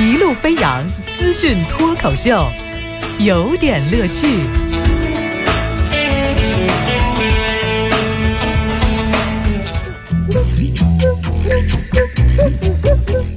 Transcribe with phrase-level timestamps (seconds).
[0.00, 2.48] 一路飞扬资讯脱口秀，
[3.18, 4.28] 有点乐趣。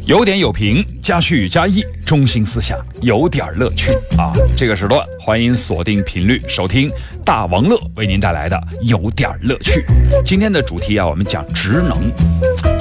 [0.05, 4.31] 有点有评，加叙加意，中心思想有点乐趣啊！
[4.55, 6.91] 这个时段欢迎锁定频率收听
[7.25, 9.83] 大王乐为您带来的有点乐趣。
[10.23, 12.11] 今天的主题啊，我们讲职能。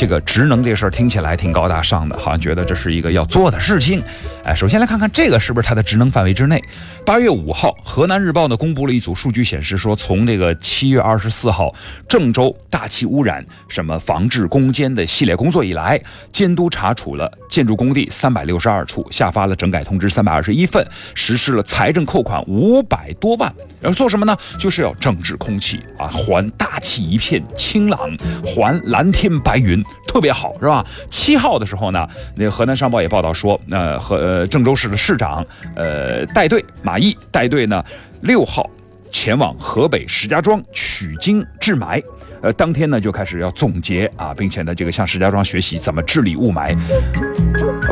[0.00, 4.02] 这个职能这事儿听起来挺高大上的，好像觉得这是一个要做的事情。
[4.42, 6.58] 哎，首先来看看这个是不是它的职能范围之内。
[7.04, 11.70] 八月五号，河南日报呢公布了一组数据，显示说，从这个七月二十四号
[12.08, 16.00] 郑州大气污染什么防治攻坚的系列工作以来，
[16.32, 20.82] 监督查处了建筑工地三百六十二处，下发了整改通知三百二十一份，
[21.14, 23.52] 实施了财政扣款五百多万。
[23.82, 24.34] 要做什么呢？
[24.58, 29.84] 就是要整治空气啊，还大气一片清朗，还蓝天白云。
[30.06, 30.84] 特别好是吧？
[31.10, 35.44] 七号的时候呢，那个河南商报也报道说，呃，和呃郑州市的市长
[35.76, 37.84] 呃带队马毅带队呢，
[38.22, 38.68] 六号
[39.10, 42.02] 前往河北石家庄取经治霾，
[42.42, 46.76] 呃，当天呢就开始要总结啊，并且呢这个向石家庄学习怎么治理雾霾。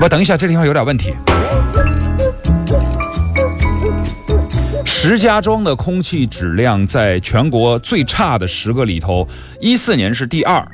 [0.01, 1.15] 不，等一下，这地方有点问题。
[4.85, 9.27] 石家庄的空气质量在全国最差的十个里头，
[9.61, 10.67] 一四年是第二。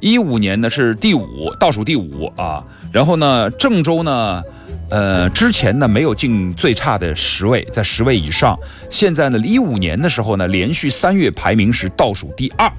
[0.00, 2.62] 一五年呢是第五，倒数第五啊。
[2.92, 4.42] 然后呢，郑州呢，
[4.90, 8.58] 呃，之前呢没有进最差的十位，在十位以上。
[8.88, 12.70] 现在呢，一五年的时候呢，连续三月排名是倒数第二。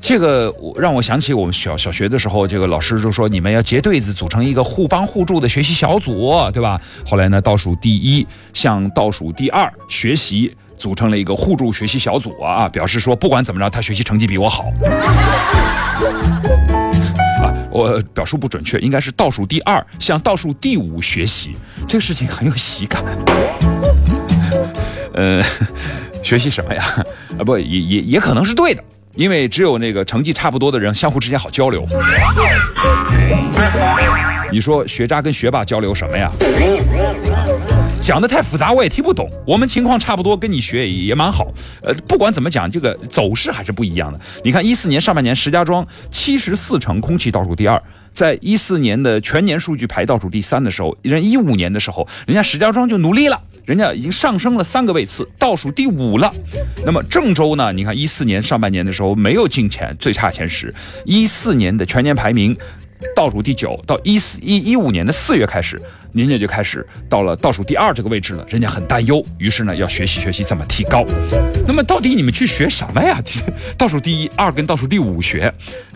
[0.00, 6.80] 这个让我想起我们小小学的时候，这个老师就说你们要结对子，组成一个互帮互助的学习小组，对吧？
[7.06, 10.54] 后来呢，倒数第一向倒数第二学习。
[10.84, 14.64] 组成了一个互助学习小组啊，表示说不管怎么着，他学习成绩比我好。
[17.42, 21.56] 啊，我表述不准确，应该是倒数第二向倒数第五学习，
[21.88, 23.02] 这个事情很有喜感。
[25.14, 25.42] 呃，
[26.22, 26.84] 学习什么呀？
[27.38, 31.88] 啊，不，也也也可能是对的，因为只有那个成绩差不多的人相互之间好交流。
[34.52, 36.30] 你说学渣跟学霸交流什么呀？
[38.04, 39.26] 讲的太复杂，我也听不懂。
[39.46, 41.50] 我们情况差不多，跟你学也蛮好。
[41.80, 44.20] 呃，不管怎么讲，这个走势还是不一样的。
[44.44, 47.82] 你看，一四年上半年，石家庄七十四成空气倒数第二，
[48.12, 56.30] 在一四年的全年数据排倒数第三的时候，人一五年的时候，人家石家庄就努力了，人家已经上升了三个位次，倒数第五了。
[56.84, 57.72] 那么郑州呢？
[57.72, 60.74] 你看一四年上半年的时候没有进前最差前十，
[61.06, 62.54] 一四年的全年排名。
[63.14, 65.80] 倒数第九，到一四一一五年的四月开始，
[66.12, 71.04] 您也就开始到了倒数第二这个位置了，人家很担忧，于是呢要学习学习怎么提高。
[71.66, 73.20] 那么到底你们去学什么呀？
[73.78, 75.52] 倒数第一二跟倒数第五学，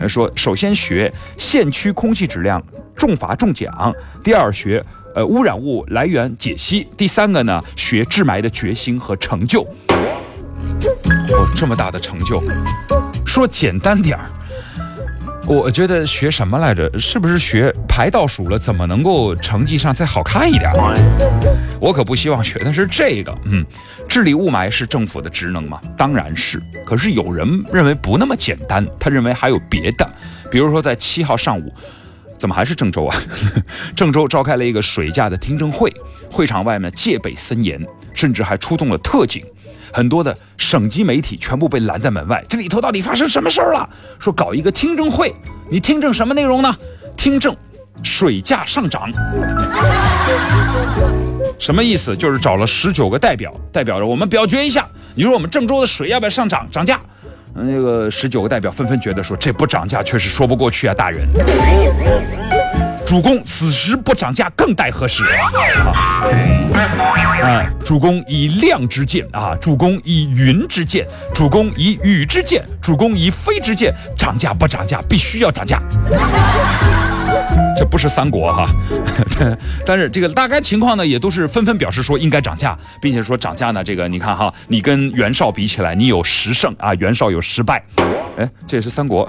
[0.07, 2.63] 说首先学县区空气质量
[2.95, 3.93] 重罚重奖，
[4.23, 4.83] 第二学
[5.15, 9.61] 呃污染物来源解析，第三个呢学治霾的决心和成就。
[11.31, 12.41] 哦，这么大的成就，
[13.25, 14.25] 说简单点儿。
[15.49, 16.87] 我觉得学什么来着？
[16.99, 18.59] 是不是学排倒数了？
[18.59, 20.71] 怎么能够成绩上再好看一点？
[21.81, 23.35] 我可不希望学的是这个。
[23.45, 23.65] 嗯，
[24.07, 25.81] 治理雾霾是政府的职能吗？
[25.97, 26.61] 当然是。
[26.85, 30.07] 可是有人认为不那么简单，他认为还有别的。
[30.51, 31.73] 比如说在七号上午，
[32.37, 33.17] 怎么还是郑州啊？
[33.97, 35.91] 郑州召开了一个水价的听证会，
[36.31, 37.83] 会场外面戒备森严，
[38.13, 39.43] 甚至还出动了特警。
[39.91, 43.89] 很多的省级媒体全部被拦在门外，这里头到底发生什么事儿了？
[44.19, 45.33] 说搞一个听证会，
[45.69, 46.75] 你听证什么内容呢？
[47.17, 47.55] 听证
[48.03, 49.09] 水价上涨，
[51.57, 52.15] 什么意思？
[52.15, 56.99] 就是找了十九个代表，代表着我们表决一下，你说我们郑州的水要不要上涨涨价？
[57.53, 61.27] 那个十九个代表纷纷觉得说这不涨价确实说不过去啊，大人。
[63.09, 65.23] 主公此时不涨价更待何时？
[67.41, 75.81] 啊，主公以量之见啊，主公以云之见，主公以雨之见，主公以飞之见，涨价不涨价，必须要涨价。
[77.75, 78.69] 这不是三国哈，
[79.87, 87.83] 但是这个大概情况呢，也都是纷纷表示说应该涨价，并且说涨价呢，这个你看哈，你跟袁绍比起来，你有十胜啊，袁绍有失败。
[88.37, 89.27] 哎，这也是三国。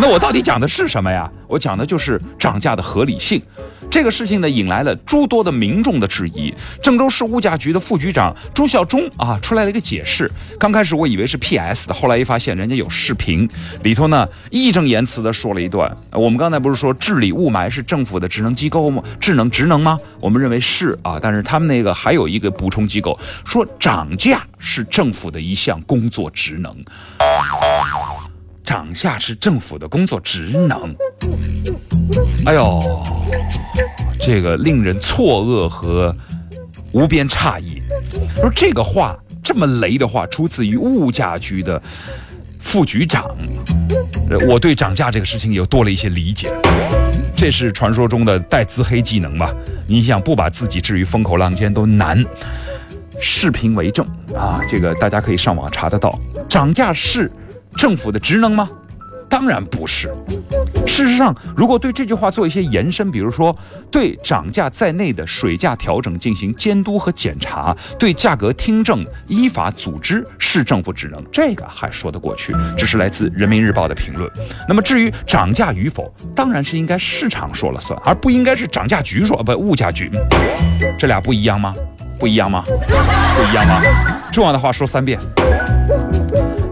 [0.00, 1.30] 那我到底讲的是什么呀？
[1.46, 3.40] 我讲的就是涨价的合理性。
[3.88, 6.52] 这个事情呢，引来了诸多的民众的质疑。
[6.82, 10.28] 郑州市物价局的副局长朱孝忠啊，出来了一个解释。
[10.58, 13.48] 刚开始我以为是 PS 的，后来一发现人家有视频，
[13.84, 15.96] 里头呢义正言辞的说了一段。
[16.10, 19.00] 我们刚才不是说治理雾霾是政府的职能机构吗？
[19.20, 19.96] 智能职能吗？
[20.20, 26.74] 我们认为是啊，但是他们那个还有一个补充机构说涨价是政府的一项工作职能。
[28.64, 30.96] 涨价是政府的工作职能。
[32.46, 33.02] 哎呦，
[34.18, 36.16] 这个令人错愕和
[36.92, 37.82] 无边诧异。
[38.36, 41.80] 说这个话这么雷的话，出自于物价局的
[42.58, 43.24] 副局长。
[44.30, 46.50] 呃，我对涨价这个事情又多了一些理解。
[47.36, 49.54] 这是传说中的带自黑技能吧？
[49.86, 52.24] 你想不把自己置于风口浪尖都难。
[53.20, 56.18] 视频为证啊，这个大家可以上网查得到。
[56.48, 57.30] 涨价是
[57.76, 58.68] 政府的职能吗？
[59.28, 60.12] 当然不是。
[60.86, 63.56] 事实上，如果对这句话做一些延伸，比如说
[63.90, 72.54] 对涨价在内的水价调整进行监督和检查，对价格听证依法组织是政府职能，这个还说得过去。
[72.76, 74.30] 这是来自人民日报的评论。
[74.68, 80.12] 那么至于涨价与否，当然是应该市场说了算，而不应该是涨价局说，不，物价局。
[80.96, 81.74] 这俩不一样吗？
[82.20, 82.62] 不一样吗？
[82.66, 83.80] 不一样吗？
[84.30, 85.18] 重要的话说三遍。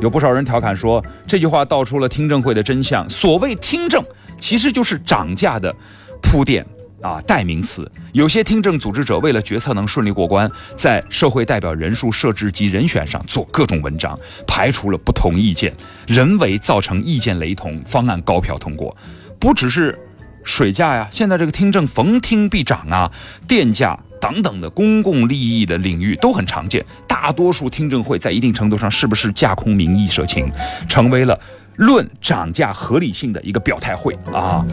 [0.02, 3.08] 有不少人调侃说，这句话道出了听证会的真相。
[3.08, 4.02] 所谓听证，
[4.36, 5.72] 其实就是涨价的
[6.20, 6.66] 铺垫
[7.00, 7.88] 啊，代名词。
[8.12, 15.72] 有些听证组织者为了决策能顺利过关，在社会代表人数设置及人选上做各种文章，排除了不同意见，
[16.08, 18.96] 人为造成意见雷同，方案高票通过。
[19.38, 19.96] 不只是
[20.42, 23.08] 水价呀，现在这个听证逢听必涨啊，
[23.46, 23.96] 电价。
[24.22, 30.48] 等等的公共利益的领域都很常见，大多数听证会在一定程度上是不是架空民意社情，
[30.88, 31.36] 成为了
[31.74, 34.64] 论涨价合理性的一个表态会啊。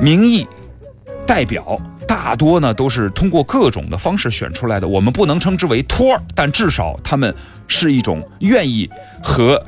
[0.00, 0.44] 民意
[1.24, 1.76] 代表
[2.08, 7.32] 大多呢都是通过各种的方式选出来的，我们不能称之为托儿，但至少他们
[7.68, 8.90] 是一种愿意
[9.22, 9.64] 和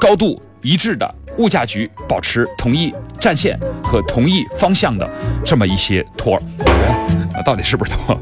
[0.00, 5.08] 高度一致的物价局保持同一战线和同一方向的
[5.44, 7.13] 这么一些托儿。
[7.34, 8.20] 那到底是不是多？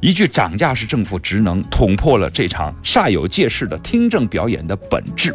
[0.00, 5.34] 一句涨价是政府职能，捅破了这场煞有介事的听证表演的本质。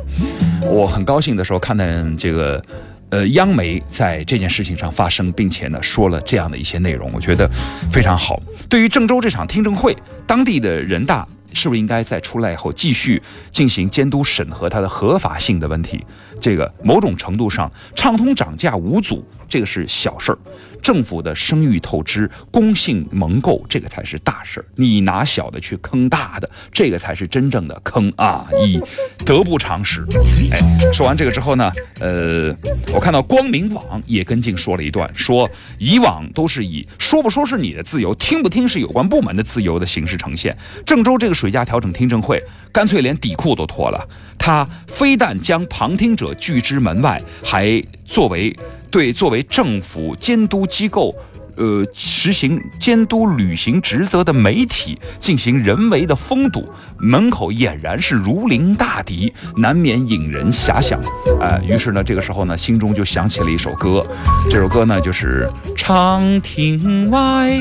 [0.64, 1.86] 我很高兴的时候看到
[2.18, 2.62] 这个，
[3.10, 7.50] 呃，央媒在这件事情上发声，并且呢说了这样的一些内容，我觉得
[7.92, 8.42] 非常好。
[8.68, 9.96] 对于郑州这场听证会，
[10.28, 13.22] 当地的人大是不是应该在出来以后继续
[13.52, 16.04] 进行监督审核它的合法性的问题？
[16.42, 20.38] 这个某种程度上畅通涨价无阻，这个是小事儿。
[20.82, 24.66] 政府的声誉透支、公信蒙垢，这个才是大事儿。
[24.76, 28.48] 你拿小的去坑大的，这个才是真正的坑啊！
[28.66, 28.82] 一
[29.26, 30.04] 得不偿失。
[30.52, 30.60] 哎，
[30.92, 32.56] 说完这个之后呢，呃，
[32.94, 40.58] 我看到光明网也跟进说了一段，说以往都是以说不说是你的自由，听不听是有关部门的自由的形式呈现。
[40.86, 44.08] 郑州这个水价调整听证会，干脆连底裤都脱了。
[44.38, 48.56] 他非但将旁听者拒之门外，还作为。
[48.92, 51.14] 对作为政府监督机构，
[51.56, 61.00] 呃，实行监督履行职责的媒体进行人为的封堵，门口俨然是如临大敌，难免引人遐想。
[61.42, 64.06] 哎，于是呢，这个时候呢，心中就想起了一首歌，
[64.50, 67.52] 这首歌呢就是《长亭外，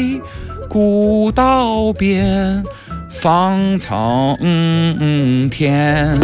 [0.69, 2.64] 古道边，
[3.10, 6.14] 芳草嗯嗯天》。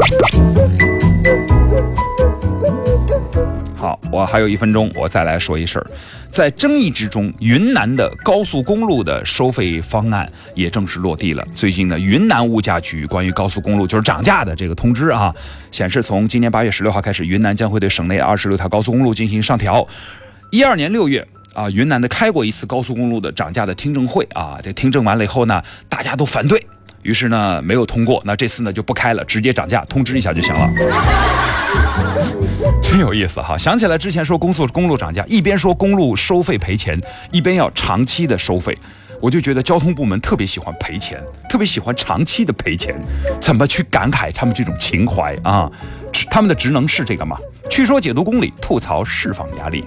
[4.15, 5.87] 我还有一分钟，我再来说一事儿。
[6.31, 11.45] 在争议之中，云南的高速公路的收费方案也正式落地了。
[11.53, 15.35] 最近呢，云南物价局关于高速公路就是涨价的这个通知啊，
[15.73, 19.85] 显示从今年八月十六号开始，云南将会对省内二十六条高速公路进行上调。
[20.51, 26.65] 一二年六月啊，云南的开过一次高速公路的涨价的听证会啊，这听证完了以后呢，大家都反对，
[27.03, 28.23] 于是呢没有通过。
[28.25, 30.71] 那这次呢就不开了，直接涨价，通知一下就行了。
[32.83, 33.57] 真有意思哈！
[33.59, 36.99] 想起来之前说公速公路涨价，一边说公路收费赔钱，
[37.33, 38.77] 一边要长期的收费，
[39.21, 42.95] 我就觉得交通部门特别喜欢赔钱，特别喜欢长期的赔钱。
[43.41, 45.71] 怎么去感慨他们这种情怀啊？
[46.31, 47.37] 他们的职能是这个吗？
[47.69, 49.85] 去说解读公理，吐槽释放压力。